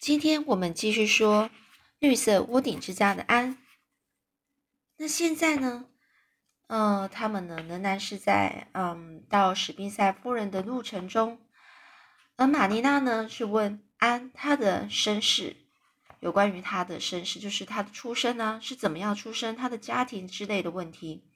[0.00, 1.50] 今天我们继续说
[1.98, 3.58] 绿色屋顶之家的安。
[4.96, 5.84] 那现在呢？
[6.68, 11.38] 呃，他们呢仍然是在嗯到史宾塞夫人的路程中，
[12.36, 15.56] 而玛丽娜呢是问安她的身世，
[16.20, 21.28] 有关于她的身世，就是她的出生呢是怎么样出生，她的家庭之类的问题。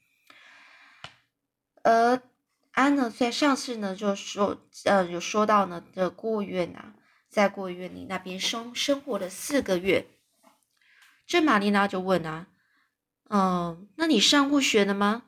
[1.83, 2.23] 而
[2.71, 6.95] 安呢在上次呢就说呃有说到呢的孤儿院啊。
[7.35, 10.07] 在孤儿院里那边生生活了四个月，
[11.27, 12.47] 这玛丽娜就问啊，
[13.29, 15.25] 嗯，那你上过学了吗？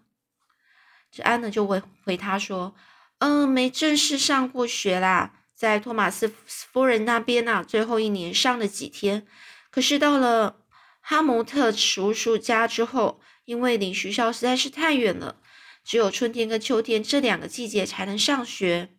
[1.10, 2.76] 这安呢就回回他说，
[3.18, 9.26] 嗯，没正式上过学啦，在托马斯夫人那边呐，最后一年上了几天，
[9.72, 10.64] 可是到了
[11.00, 15.40] 哈蒙特叔叔家之后，因为离学校实在是太远了，
[15.82, 18.95] 只有春天跟秋天这两个季节才能上学。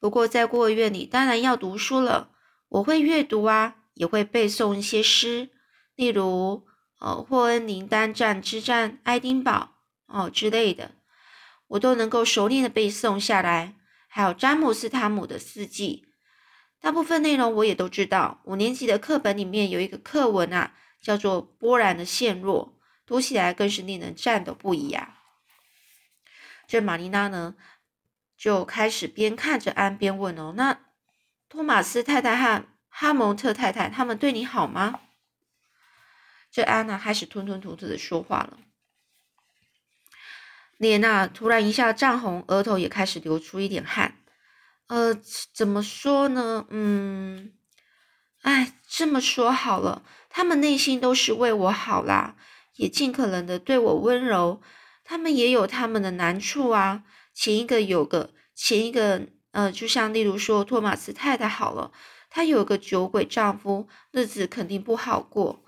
[0.00, 2.30] 不过在孤儿院里，当然要读书了。
[2.70, 5.50] 我会阅读啊，也会背诵一些诗，
[5.94, 6.66] 例如
[6.98, 9.76] 呃霍恩林丹战之战、爱丁堡
[10.06, 10.92] 哦之类的，
[11.68, 13.74] 我都能够熟练的背诵下来。
[14.08, 16.06] 还有詹姆斯·汤姆的四季，
[16.80, 18.40] 大部分内容我也都知道。
[18.44, 25.16] 五年级的课本里面有一个课文啊，叫做《波兰的陷落》，读起来更是令人颤抖不已啊。
[26.66, 27.54] 这玛丽娜呢？
[28.40, 30.80] 就开始边看着安边问哦，那
[31.50, 35.00] 托马斯太太和哈蒙特太太他们对你好吗？
[36.50, 38.56] 这安娜开始吞吞吐吐的说话了，
[40.78, 44.16] 脸呐突然一下涨红，额头也开始流出一点汗。
[44.86, 45.14] 呃，
[45.52, 46.64] 怎么说呢？
[46.70, 47.52] 嗯，
[48.40, 52.36] 哎，这么说好了，他们内心都是为我好啦，
[52.76, 54.62] 也尽可能的对我温柔。
[55.04, 57.04] 他们也有他们的难处啊。
[57.34, 61.90] 前一个有个前一个，呃，就像例如说托马斯太太好了，
[62.28, 65.64] 她有个酒鬼丈夫，日子肯定不好过。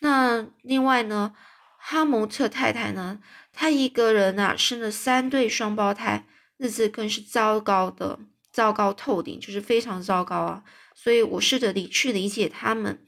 [0.00, 1.34] 那另外呢，
[1.78, 3.20] 哈蒙特太太呢，
[3.52, 6.26] 她一个人啊生了三对双胞胎，
[6.58, 8.18] 日子更是糟糕的，
[8.52, 10.62] 糟糕透顶，就是非常糟糕啊。
[10.94, 13.04] 所以我试着理去理解他们，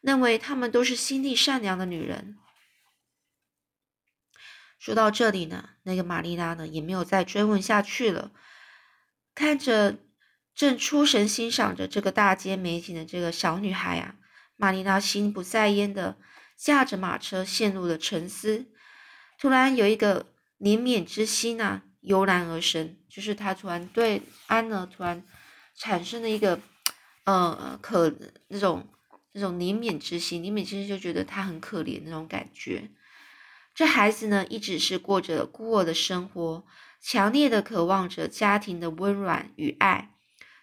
[0.00, 2.36] 认为他们都是心地善良的女人。
[4.86, 8.30] 说到这里呢，那个玛丽娜呢也没有再追问下去了。
[9.34, 9.96] 看着
[10.54, 14.14] 正出神欣赏着这个大街美景的这个小女孩啊，
[14.54, 16.16] 玛丽娜心不在焉的
[16.56, 18.66] 驾着马车陷入了沉思。
[19.40, 20.26] 突然有一个
[20.60, 25.24] 怜悯之心啊油然而生，就是她突然对安呢突然
[25.74, 26.60] 产生了一个
[27.24, 28.14] 呃可
[28.46, 28.86] 那种
[29.32, 32.88] 那种怜悯之心，怜悯之心就觉得她很可怜那种感觉。
[33.76, 36.64] 这孩子呢，一直是过着孤儿的生活，
[36.98, 40.14] 强烈的渴望着家庭的温暖与爱，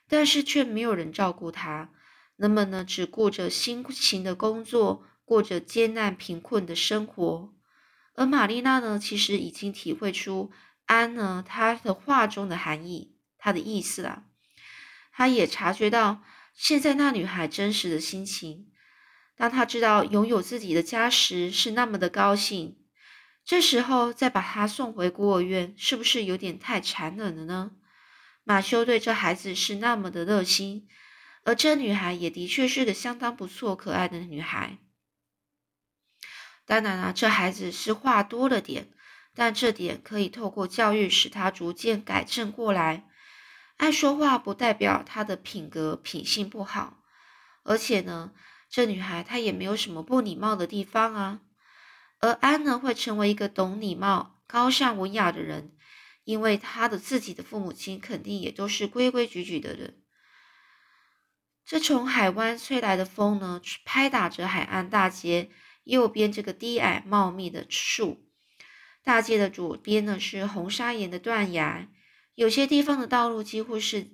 [0.08, 1.92] 但是却没有人照顾他。
[2.38, 7.54] 人们呢，只顾着辛勤的工作，过着艰难贫困的生活。
[8.16, 10.52] 而玛丽娜呢，其实已经体会出
[10.88, 14.24] 安呢他的话中的含义，他的意思了。
[15.12, 16.24] 他也察觉到
[16.56, 18.72] 现在那女孩真实的心情。
[19.38, 22.80] 当他知道拥有自己的家时，是那么的高兴。
[23.46, 27.72] 这时候再把他送回孤儿院，是不是有点太残忍了呢？
[28.46, 30.88] 马修对这孩子是那么的热心，
[31.44, 34.78] 而这女孩也的确是个相当不错、可爱的女孩。
[36.66, 38.92] 当然了，这孩子是话多了点，
[39.36, 43.10] 但这点可以透过教育使他逐渐改正过来。
[43.76, 47.04] 爱说话不代表他的品格品性不好，
[47.64, 48.32] 而且呢，
[48.70, 51.42] 这女孩她也没有什么不礼貌的地方啊。
[52.24, 55.76] 而安呢，会成为一个懂礼貌、高尚、文雅的人，
[56.24, 60.02] 因为他的自己的父母亲肯定也都是规规矩矩的人。
[61.66, 65.50] 这从海湾吹来的风呢，拍打着海岸大街
[65.84, 68.26] 右边这个低矮茂密的树。
[69.04, 71.90] 大街的左边呢是红砂岩的断崖，
[72.36, 74.14] 有些地方的道路几乎是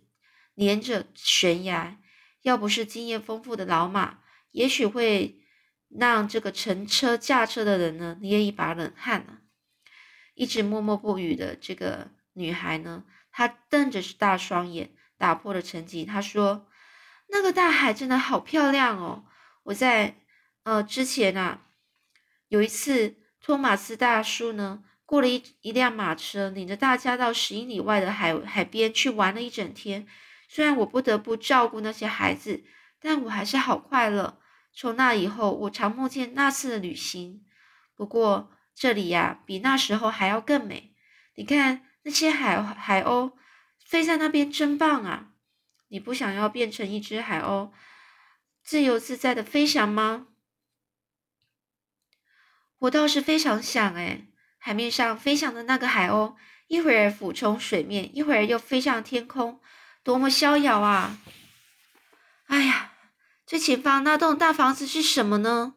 [0.55, 1.99] 连着悬崖。
[2.41, 5.35] 要不是经验丰富的老马，也许会。
[5.89, 9.39] 让这个乘车驾车的人呢捏一把冷汗呢。
[10.35, 16.05] 一直默默不语的这个女孩呢，她瞪着大双眼，打破了沉寂。
[16.05, 16.67] 她说
[17.27, 19.25] ：“那个大海真的好漂亮哦！
[19.63, 20.15] 我在
[20.63, 21.67] 呃之前啊，
[22.47, 30.07] 有一次托马斯大叔呢，过了一一辆马车，领着大家到十英里外的海海边去玩了一整天。
[30.47, 32.63] 虽然我不得不照顾那些孩子，
[33.01, 34.39] 但我还是好快乐。”
[34.73, 37.45] 从那以后，我常梦见那次的旅行。
[37.95, 40.95] 不过这里呀，比那时候还要更美。
[41.35, 43.33] 你看那些海海鸥
[43.85, 45.33] 飞在那边，真棒啊！
[45.89, 47.71] 你不想要变成一只海鸥，
[48.63, 50.27] 自由自在的飞翔吗？
[52.79, 54.27] 我倒是非常想哎，
[54.57, 56.35] 海面上飞翔的那个海鸥，
[56.67, 59.59] 一会儿俯冲水面，一会儿又飞向天空，
[60.03, 61.17] 多么逍遥啊！
[62.45, 62.93] 哎呀，
[63.49, 65.73] 最前方那栋大房子是什么呢？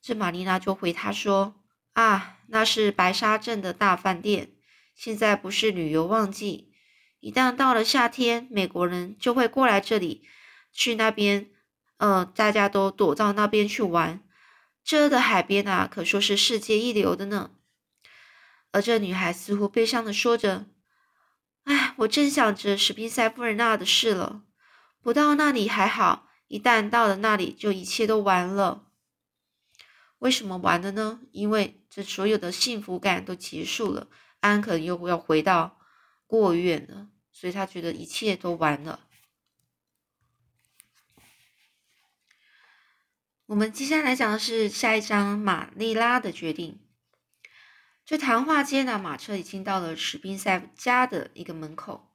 [0.00, 1.60] 这玛丽娜就回他说
[1.92, 4.52] ：“啊，那是白沙镇的大饭店。
[4.94, 6.72] 现在不是旅游旺季，
[7.20, 10.26] 一旦到了夏天，美国人就会过来这里，
[10.72, 11.50] 去那边，
[11.98, 14.22] 呃，大家都躲到那边去玩。”
[14.82, 17.50] 这的海边啊，可说是世界一流的呢。
[18.72, 20.64] 而这女孩似乎悲伤的说着
[21.64, 24.43] ：“哎，我正想着史宾塞夫人那的事了。
[25.04, 28.88] 不到那里还好，一旦到了那里，就一切都完了。
[30.20, 31.20] 为什么完了呢？
[31.30, 34.08] 因为这所有的幸福感都结束了，
[34.40, 35.78] 安可又要回到
[36.26, 39.00] 过远了，所以他觉得一切都完了。”
[43.44, 46.80] 我们接下来讲的是下一章玛丽拉的决定。
[48.06, 52.13] 这谈话间呢，马车已经到了史宾塞家的一个门口。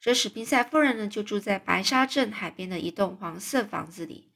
[0.00, 4.32] 这史宾塞夫人呢，就住在白沙镇海边的一栋黄色房子里。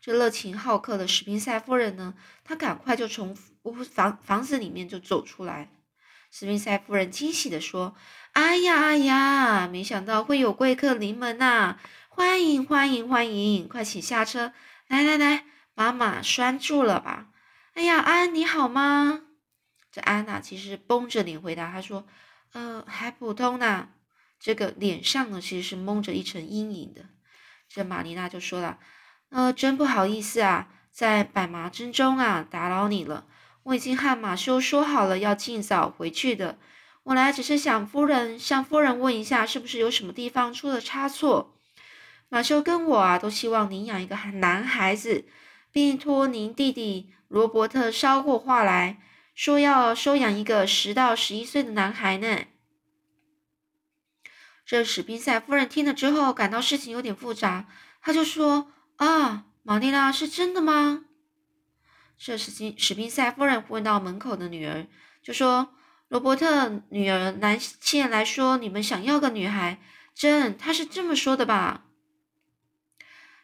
[0.00, 2.14] 这热情好客的史宾塞夫人呢，
[2.44, 5.72] 她赶快就从屋房房子里面就走出来。
[6.30, 7.96] 史宾塞夫人惊喜的说
[8.34, 11.76] ：“哎呀哎呀，没想到会有贵客临门呐！
[12.08, 14.52] 欢迎欢迎欢迎，快请下车，
[14.86, 17.30] 来来来。”妈妈拴住了吧？
[17.74, 19.22] 哎呀，安你好吗？
[19.90, 22.06] 这安娜其实绷着脸回答，她说
[22.54, 23.88] ：“呃，还普通呢。”
[24.40, 27.02] 这个脸上呢，其实是蒙着一层阴影的。
[27.68, 28.78] 这玛丽娜就说了
[29.30, 33.26] ：“呃，真不好意思啊，在百忙之中啊，打扰你了。
[33.64, 36.58] 我已经和马修说好了，要尽早回去的。
[37.02, 41.54] 我来只是想夫人向夫人问一下，是不是有什么地方出了差错？
[42.28, 45.26] 马修跟我啊，都希望领养一个男孩子。”
[45.72, 48.98] 并托您弟弟罗伯特捎过话来
[49.36, 52.40] 说，要收养一个十到十一岁的男孩呢。
[54.70, 57.66] 这史宾塞夫人听了之后，感到事情有点复杂，
[58.00, 61.06] 她就说：“啊，玛丽拉是真的吗？”
[62.16, 64.86] 这史宾史宾塞夫人问到门口的女儿，
[65.24, 65.74] 就说
[66.06, 69.80] ：“罗伯特女儿南切来说，你们想要个女孩，
[70.14, 71.86] 真，他是这么说的吧？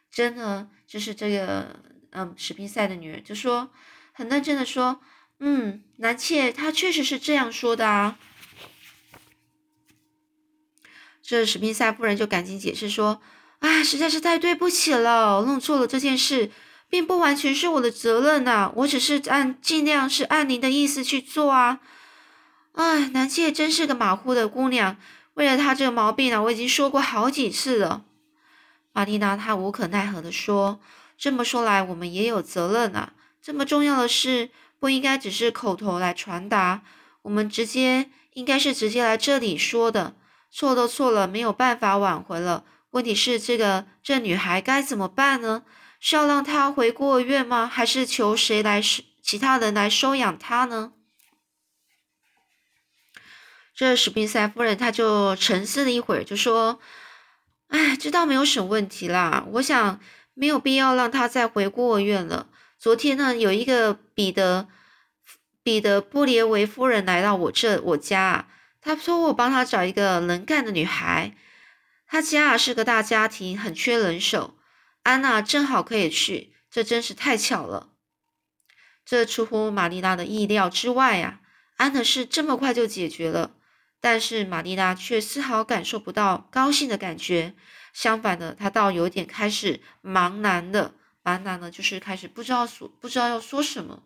[0.09, 1.81] 真的，就是这个。”
[2.19, 3.73] 嗯，史宾塞的女儿就说，
[4.13, 5.01] 很认真的说，
[5.41, 8.17] 嗯，南切他确实是这样说的啊。
[11.27, 13.21] 这史宾塞夫人就赶紧解释说，
[13.59, 16.53] 啊，实在是太对不起了，弄错了这件事，
[16.89, 21.81] 并不完全是我的责任呐，我只是按尽量是按您的意思去做啊。
[22.75, 24.97] 哎，南切真是个马虎的姑娘，
[25.35, 28.05] 为了她这个毛病呢，我已经说过好几次了。
[28.93, 30.79] 玛蒂娜她无可奈何的说。
[31.19, 33.15] 这么说来，我们也有责任啊！
[33.43, 36.83] 这么重要的事，不应该只是口头来传达，
[37.23, 40.15] 我们直接应该是直接来这里说的。
[40.57, 42.65] 错都错了，没有办法挽回了。
[42.93, 45.65] 问题是，这个这女孩该怎么办呢？
[46.01, 47.67] 是要让她回孤儿院吗？
[47.67, 50.93] 还是求谁来收其他人来收养她呢？
[53.75, 56.81] 这史宾塞夫人，她就沉思了一会儿，就说
[57.69, 60.01] ：“哎，这倒没有什么问题啦，我想。”
[60.39, 62.49] 没有必要让她再回孤儿院了。
[62.79, 64.69] 昨天呢，有一个彼得
[65.63, 68.47] 彼得布列维夫人来到我这我家，
[68.87, 71.35] 他说我帮他找一个能干的女孩。
[72.07, 74.57] 他家是个大家庭，很缺人手。
[75.03, 77.89] 安娜正好可以去，这真是太巧了。
[79.05, 81.41] 这出乎玛丽拉的意料之外呀！
[81.79, 83.57] 安的事这么快就解决了，
[84.01, 87.55] 但是玛丽拉却丝毫感受不到高兴的感觉。
[87.93, 94.05] 相反的，她倒有点开始茫然的，茫然的，就是开始不知道说，不知道要说什么。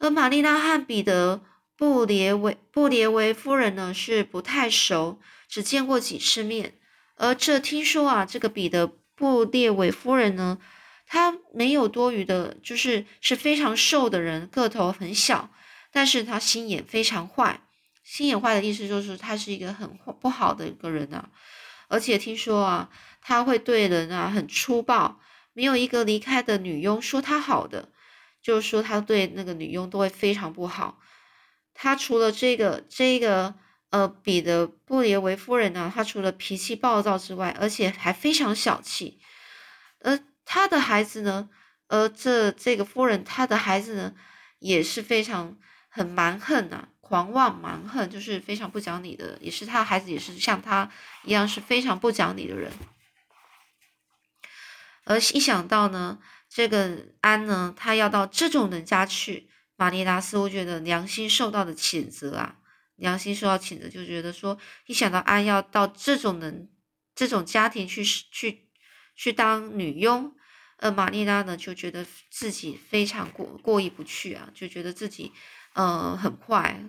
[0.00, 1.42] 而玛丽拉和彼得
[1.78, 6.74] 布列维布列维夫人呢，是不太熟，只见过几次面。
[7.14, 10.58] 而这听说啊，这个彼得布列维夫人呢，
[11.06, 15.50] 她没有多余的，就是是非常瘦的人，个头很小，
[15.92, 17.60] 但是她心眼非常坏。
[18.02, 21.30] 心眼坏的意思就是她是一个很不好的一个人啊。
[21.86, 22.90] 而且听说啊，
[23.22, 25.20] 他会对人啊很粗暴，
[25.52, 27.90] 没有一个离开的女佣说他好的，
[28.42, 30.98] 就是说他对那个女佣都会非常不好。
[31.80, 33.54] 他除了这个这个
[33.90, 39.20] 呃彼得布列维夫人呢，他除了脾气暴躁之外，而且还非常小气。
[40.00, 41.48] 而他的孩子呢，
[41.86, 44.14] 而这这个夫人她的孩子呢，
[44.58, 45.56] 也是非常
[45.88, 46.88] 很蛮横呐。
[47.00, 50.90] 狂妄蛮横，就是非常不讲理的，也是他孩子，也是像他
[51.22, 52.72] 一样是非常不讲理的人。
[55.04, 56.18] 而一想到呢，
[56.50, 62.56] 这个安呢，他要到这种人家去，玛丽拉似乎觉得良心受到的谴责啊，
[62.96, 66.68] 良心受到谴责，就觉得说，一想到安要到这种人、
[67.14, 68.68] 这种家庭去去
[69.14, 70.34] 去当女佣，
[70.78, 75.32] 呃，玛丽拉呢就觉得自己非常过过意不去啊，就觉得自己
[75.74, 76.84] 呃很坏，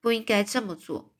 [0.00, 1.14] 不应该这么做。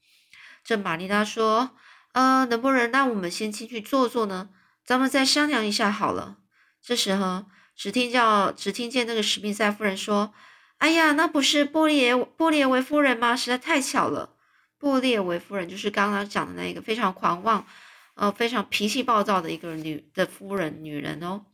[0.65, 1.77] 这玛丽拉说，
[2.13, 4.51] 呃，能不能让我们先进去坐坐呢？
[4.85, 6.39] 咱们再商量一下好了。
[6.83, 10.35] 这时候，只听叫，只听见那个史密塞夫人说
[10.83, 13.37] ：“哎呀，那不是布列布列维夫人吗？
[13.37, 14.35] 实在太巧了。”
[14.81, 17.65] 布列维夫人就是刚刚讲的那个非常狂妄，
[18.15, 21.47] 呃，非常脾气暴躁的一个女的夫人，女人哦。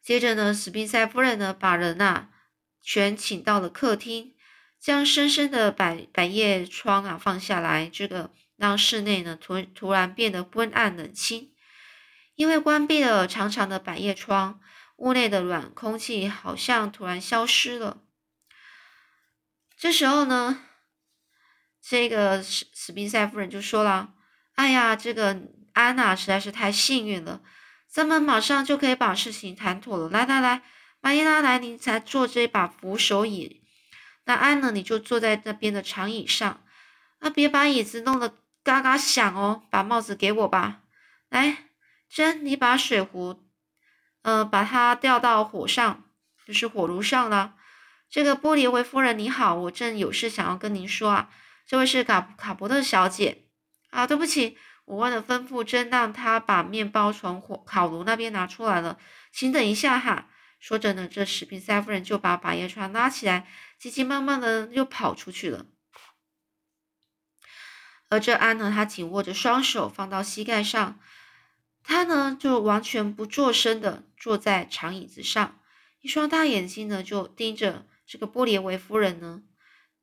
[0.00, 2.28] 接着呢，史宾塞夫人呢，把人呐
[2.80, 4.36] 全请到了客厅，
[4.78, 11.50] 将深深的百百叶窗啊放下来，这个让室内呢突突然变得昏暗冷清。
[12.36, 14.60] 因为关闭了长长的百叶窗，
[15.02, 17.98] 屋内的暖空气好像突然消失了。
[19.76, 20.62] 这时候呢，
[21.80, 24.14] 这个史史宾塞夫人就说了
[24.54, 25.42] ：“哎呀，这个
[25.72, 27.40] 安娜实在是太幸运了，
[27.88, 30.08] 咱们马上就可以把事情谈妥了。
[30.08, 30.62] 来来来，
[31.00, 33.60] 玛丽拉，来，您才坐这把扶手椅。
[34.26, 36.62] 那安呢，你就坐在那边的长椅上。
[37.18, 39.64] 啊，别把椅子弄得嘎嘎响哦。
[39.68, 40.82] 把帽子给我吧。
[41.28, 41.64] 来。”
[42.08, 43.41] 珍，你把水壶，
[44.22, 46.04] 呃，把它吊到火上，
[46.46, 47.54] 就是火炉上了。
[48.08, 51.30] 这个玻璃维夫人，你好，我正有事想要跟您说啊。
[51.66, 53.46] 这位是卡卡伯特小姐
[53.90, 58.98] 啊，对不起，我忘了吩咐真让她把面包从火烤炉那边拿出来了，
[59.32, 60.28] 请等一下哈。
[60.60, 63.48] 说着呢，这史宾塞夫人就把百叶窗拉起来，
[63.78, 65.66] 急急忙忙的又跑出去了。
[68.10, 71.00] 而这安呢，她紧握着双手放到膝盖上。
[71.84, 75.58] 他呢，就完全不做声的坐在长椅子上，
[76.00, 79.42] 一双大眼睛呢，就盯着这个波列维夫人呢。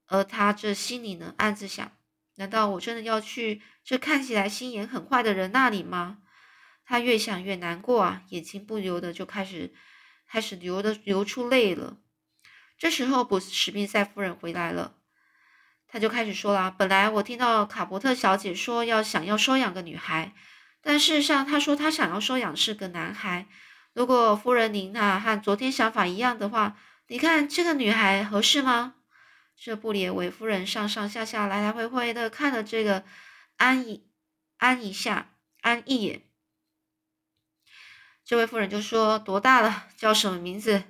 [0.07, 1.91] 而他这心里呢，暗自想：
[2.36, 6.19] 难道我真的要去这看起来心眼很坏的人那里吗？
[6.83, 9.74] 他越想越难过啊，眼睛不由得就开始
[10.27, 11.98] 开始流的流出泪了。
[12.77, 14.95] 这时候，布史宾塞夫人回来了，
[15.88, 20.33] 他就开始说了：本来我听到卡伯特小姐说要想要收养个女孩。
[20.81, 23.48] 但事实上，他说他想要收养是个男孩。
[23.93, 28.95] 如果夫人您啊和昨天想法一样的话，你看这个女孩合适吗？
[29.57, 33.03] 这布列维夫人上上下下来来回回的看了这个
[33.57, 34.07] 安一
[34.57, 36.24] 安一下安一眼。
[38.24, 39.88] 这位夫人就说：“多大了？
[39.98, 40.83] 叫什么名字？”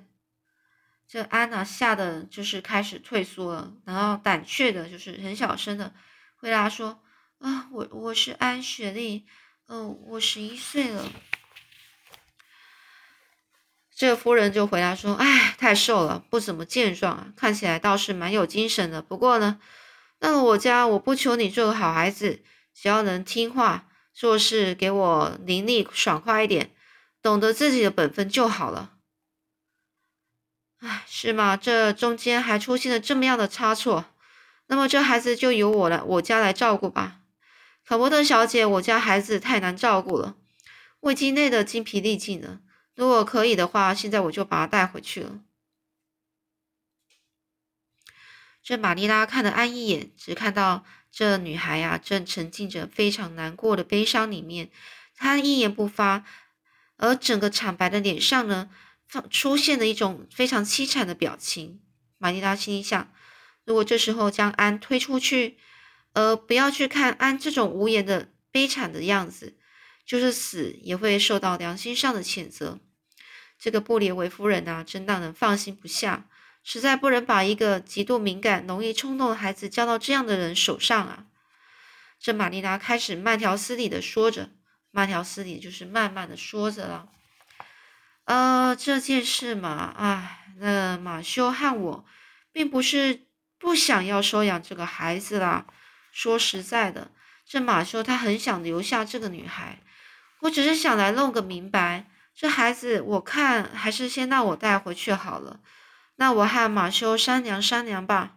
[1.08, 5.92] 这安娜吓得就是开始退缩了，然后胆怯的就是很小声的
[6.36, 7.02] 回答说
[7.40, 9.26] ：“啊，我我是安雪莉。”
[9.70, 11.12] 哦，我十一岁了。
[13.94, 19.00] 这夫人就回答说：“哎，太瘦了，不怎么健壮啊，看起来倒是蛮有精神的。
[19.00, 19.60] 不过呢，
[20.18, 22.42] 到了我家，我不求你做个好孩子，
[22.74, 26.72] 只要能听话，做事给我伶俐爽快一点，
[27.22, 28.94] 懂得自己的本分就好了。”
[30.82, 31.56] 哎，是吗？
[31.56, 34.06] 这中间还出现了这么样的差错，
[34.66, 37.19] 那么这孩子就由我来我家来照顾吧。
[37.84, 40.36] 卡伯特小姐，我家孩子太难照顾了，
[41.00, 42.60] 我已经累得精疲力尽了。
[42.94, 45.40] 如果可以的话，现在我就把他带回去了。
[48.62, 54.70] 这玛丽拉看了安一眼，只看到这女孩呀，正沉浸着非常难过的悲伤里面，
[55.16, 56.24] 她一言不发，
[56.96, 58.70] 而整个惨白的脸上呢，
[59.30, 61.80] 出现了一种非常凄惨的表情。
[62.18, 63.10] 玛丽拉心里想：
[63.64, 65.56] 如果这时候将安推出去，
[66.12, 69.56] 而不要去看安这种无言的悲惨的样子，
[70.04, 72.80] 就是死也会受到良心上的谴责。
[73.58, 76.26] 这个布列维夫人啊，真让人放心不下，
[76.64, 81.26] 实在不能把一个极度敏感、容易冲动的孩子交到这样的人手上啊。
[82.18, 84.50] 这玛丽娜开始慢条斯理的说着，
[84.90, 87.08] 慢条斯理就是慢慢的说着了。
[88.24, 92.04] 呃，这件事嘛，唉，那马修和我
[92.52, 93.26] 并不是
[93.58, 95.66] 不想要收养这个孩子啦。
[96.22, 97.10] 说实在的，
[97.46, 99.80] 这马修他很想留下这个女孩，
[100.40, 102.10] 我只是想来弄个明白。
[102.34, 105.60] 这孩子，我看还是先让我带回去好了。
[106.16, 108.36] 那我和马修商量商量吧。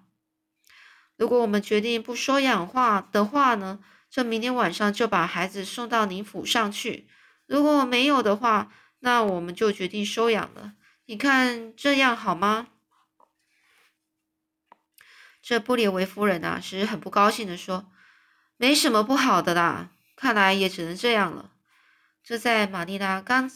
[1.18, 7.10] 如果我们决定不收养话的话呢，这明天晚上就把孩子送到您府上去。
[7.46, 10.72] 如果没有的话，那我们就决定收养了。
[11.08, 12.68] 你看这样好吗？
[15.44, 17.92] 这布列维夫人啊，是很不高兴的说
[18.56, 21.52] ：“没什么不好的啦，看来也只能这样了。”
[22.24, 23.52] 这在玛丽拉刚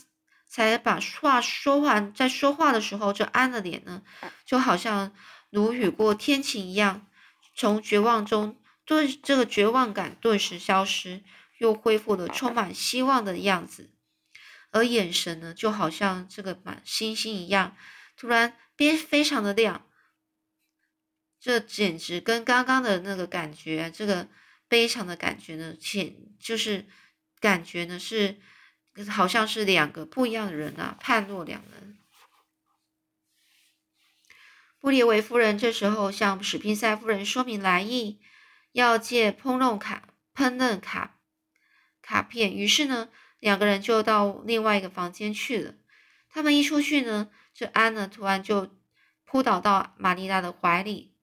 [0.46, 2.14] 才把话说完。
[2.14, 4.02] 在说话的时候，这安的脸呢，
[4.46, 5.14] 就好像
[5.50, 7.08] 如雨过天晴一样，
[7.56, 11.24] 从绝望中顿这个绝望感顿时消失，
[11.60, 13.90] 又恢复了充满希望的样子。
[14.72, 17.78] 而眼神呢，就好像这个满星星一样，
[18.18, 19.87] 突然变非常的亮。
[21.48, 24.28] 这简直跟刚刚的那个感觉，这个
[24.68, 26.86] 悲伤的感觉呢，简就是
[27.40, 28.36] 感觉呢是
[29.08, 31.98] 好像是两个不一样的人啊，判若两人。
[34.82, 38.20] 布列维夫人这时候向史宾塞夫人说明来意，
[38.74, 41.18] 要借烹饪卡烹饪卡
[42.02, 42.54] 卡片。
[42.54, 43.08] 于是呢，
[43.40, 45.76] 两个人就到另外一个房间去了。
[46.30, 48.76] 他们一出去呢，这安呢突然就
[49.24, 51.14] 扑倒到玛丽拉的怀里。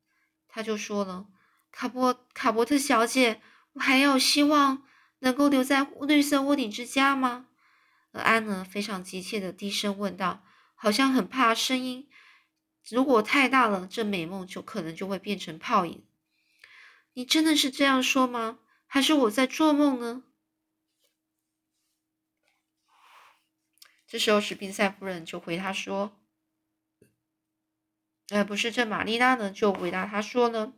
[0.54, 1.26] 他就说了
[1.72, 3.42] ：“卡波卡伯特小姐，
[3.72, 4.86] 我还有希望
[5.18, 7.48] 能够留在绿色屋顶之家吗？”
[8.14, 10.44] 而安呢，非常急切的低声问道，
[10.76, 12.08] 好像很怕声音
[12.88, 16.06] 如果太大了，这美梦就可能就会变成泡影。
[17.14, 18.60] 你真的是这样说吗？
[18.86, 20.22] 还是我在做梦呢？
[24.06, 26.16] 这时候，史宾塞夫人就回他说。
[28.30, 30.72] 呃，不是，这玛丽娜呢就回答他说呢：“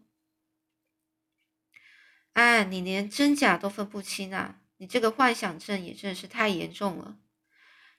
[2.34, 4.60] 哎，你连真假都分不清啊！
[4.78, 7.18] 你这个幻想症也真的是太严重了。”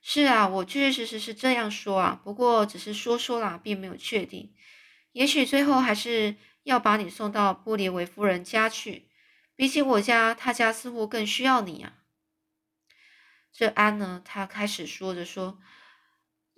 [0.04, 4.54] 是啊，我确确实实是这样说啊，不过只是说说啦，并没有确定。
[5.14, 9.10] 也许最后还是要把你送到布列维夫人家去，
[9.56, 11.94] 比起我家，他家似乎更需要你啊。
[13.54, 15.58] 这安呢，他开始说着说。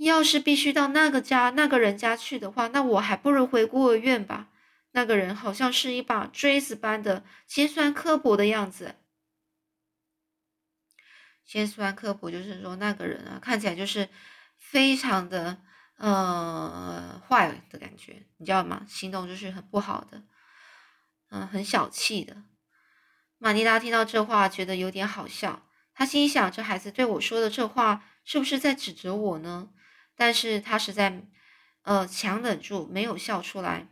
[0.05, 4.47] 要是必须到那个家、那个人家去的话，那我还不如回孤儿院吧。
[4.91, 8.95] 那个人好像是一把锥子般的尖酸刻薄的样子。
[11.45, 14.07] 尖酸刻薄就是说那个人啊，看起来就是
[14.57, 15.61] 非常的
[15.97, 18.85] 呃坏的感觉，你知道吗？
[18.87, 20.23] 行动就是很不好的，
[21.29, 22.43] 嗯，很小气的。
[23.37, 25.67] 玛尼拉听到这话，觉得有点好笑。
[25.93, 29.69] 她心想：这孩子对我说的这话，是不是在指责我呢？
[30.19, 31.25] 但是他实在，
[31.83, 33.87] 呃，强忍住没有笑出来，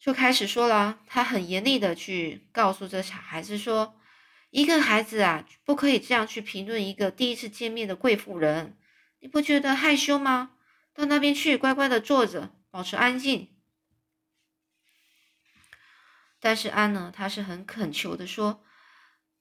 [0.00, 1.00] 就开始说了。
[1.06, 4.00] 他很严厉的去告诉这小孩子说
[4.48, 8.78] ：“一个孩子啊，不可以这样去评论一个第一次见面的贵妇人。
[9.18, 10.52] 你不觉得害羞吗？
[10.94, 13.54] 到那边去，乖乖的坐着，保持安静。”
[16.40, 18.64] 但是安呢，他是很恳求的说：“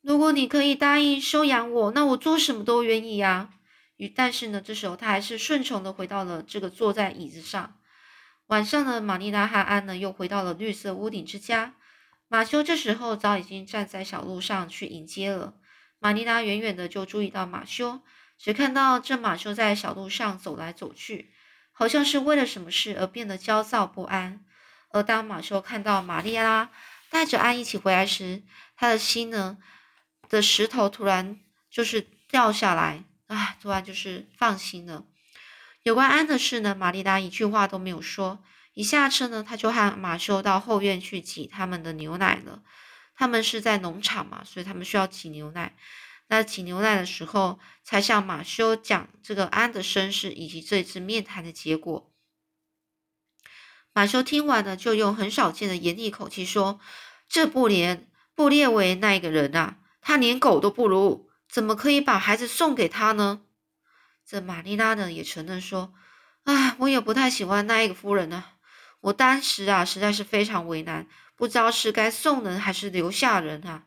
[0.03, 3.53] 如果你可以答应收养我，那我做什么都愿意呀。”
[3.97, 7.77] 与但是呢，这时候他还是顺从的回到了这个坐在椅子上。
[8.47, 11.75] 晚上呢，玛丽拉和安呢又回到了绿色屋顶之家。
[12.27, 15.53] 马修这时候早已经站在小路上去迎接了。
[15.99, 18.01] 玛丽拉远远的就注意到马修，
[18.37, 21.31] 只看到这马修在小路上走来走去，
[21.71, 24.43] 好像是为了什么事而变得焦躁不安。
[24.89, 26.69] 而当马修看到玛丽拉
[27.09, 28.43] 带着安一起回来时，
[28.75, 29.57] 他的心呢
[30.27, 33.03] 的石头突然就是掉下来。
[33.27, 35.05] 啊，突然就是放心了。
[35.83, 38.43] 有关安的事呢，玛丽达一句话都没有说。
[38.73, 42.61] 一下车呢，他就和马修到后院去挤他们的牛奶了。
[43.15, 45.75] 他们是在农场嘛，所以他们需要挤牛奶。
[46.27, 52.11] 那挤牛奶的时候，才向马修讲这个安的身世以及这次面谈的结果。
[53.93, 56.79] 马修听完呢，就用很少见的严厉口气说
[57.29, 63.41] ：“这不连布列维那个人啊，他连狗都不如。”怎么可以把孩子送给他呢？
[64.27, 65.93] 这玛丽拉呢也承认说
[66.45, 68.43] ：“啊，我也不太喜欢那一个夫人呢。
[69.01, 73.83] 我当时啊实在是非常为难，不知道是该送人还是留下人啊。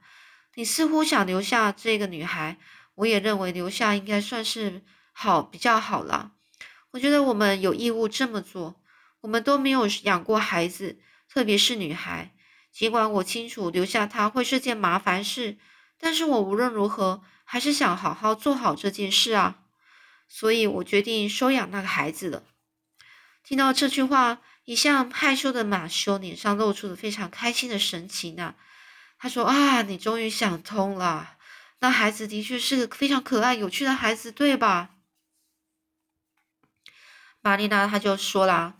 [0.54, 2.56] 你似乎想留下这个女孩，
[2.94, 6.34] 我也认为留下应该算是好比较好了。
[6.92, 8.80] 我觉得我们有义务这么做。
[9.22, 12.32] 我们都没有养过孩子，特别是女孩。
[12.70, 15.58] 尽管我清楚留下她会是件麻烦事，
[15.98, 19.60] 但是我无论如何。”还是想好好做好这件事啊，
[20.28, 22.42] 所以我决定收养那个孩子了。
[23.42, 28.54] 听到这句话，一向害羞的马修脸上露出了非常开心的神情呢。
[29.18, 31.38] 他说：“啊，你终于想通了，
[31.78, 34.90] 那孩子的确是个非常可爱有趣的孩子，对吧？”
[37.40, 38.76] 玛丽娜她就说了：“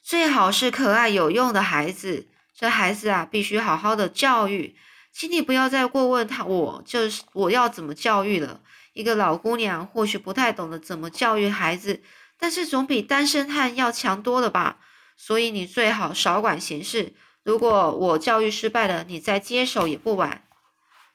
[0.00, 4.74] 最好是可爱有用的孩子，这孩子啊，必须好好的教育。”
[5.20, 8.62] 请你不要再过问他，我就是我要怎么教育了。
[8.94, 12.02] 一个老姑娘或许不太懂得怎么教育孩子，
[12.38, 14.78] 但是总比单身汉要强多了吧。
[15.18, 17.14] 所以你最好少管闲事。
[17.42, 20.44] 如果我教育失败了，你再接手也不晚。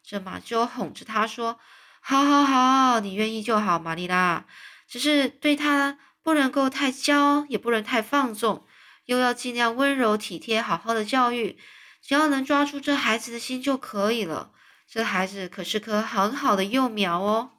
[0.04, 1.58] 这马修哄着他说
[2.00, 4.46] ：“好，好，好，你愿意就好，玛丽拉。
[4.88, 8.68] 只是对他不能够太骄，也不能太放纵，
[9.06, 11.58] 又要尽量温柔体贴，好好的教育。
[12.06, 14.52] 只要能抓住这孩子的心就可以了。
[14.88, 17.54] 这孩子可是棵很好的幼苗哦。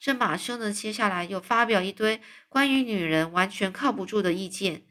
[0.00, 4.86] 这马修呢，接下来又发表一堆关于女人完全靠不住的意见。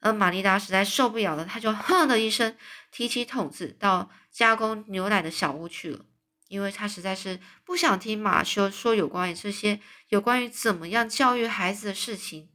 [0.00, 2.54] 而玛丽达实在受不了了，她就哼的一声，
[2.90, 6.04] 提起桶子到加工牛奶的小屋去了。
[6.48, 12.50] 因为她实在是不想听马修说有关于这些有关于怎么样教育孩子的事情。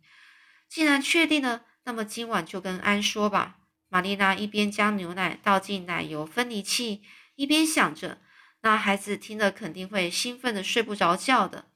[0.69, 3.57] 既然确定了，那么今晚就跟安说吧。
[3.95, 7.01] 玛丽娜一边将牛奶倒进奶油分离器，
[7.35, 8.17] 一边想着：
[8.59, 11.69] 那孩子听了肯定会兴奋的睡不着觉的。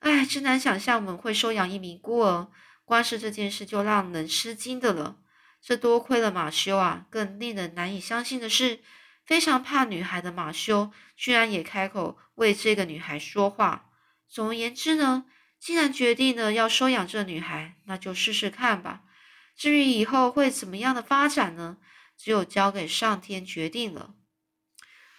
[0.00, 2.50] 哎，真难想象我们会收养一名孤儿，
[2.84, 5.18] 光是这件事就让人吃惊的了。
[5.62, 7.06] 这多亏了马修啊！
[7.10, 8.80] 更令人难以相信的是，
[9.24, 13.90] 非常怕女孩的马修，居然也开口为这个女孩说话。
[14.28, 15.26] 总而言之呢，
[15.60, 19.02] 既然决定了要收养这女孩，那就试试看吧。
[19.56, 21.78] 至于以后会怎么样的发展呢？
[22.16, 24.14] 只有交给上天决定了。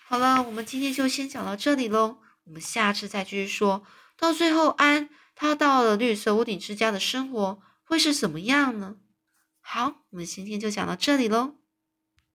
[0.07, 2.19] 好了，我们今天就先讲到这里喽。
[2.45, 3.83] 我们下次再继续说。
[4.15, 8.97] 到最后，安他到了绿色屋顶之家的生活会是怎么样呢？
[9.59, 11.55] 好，我们今天就讲到这里喽。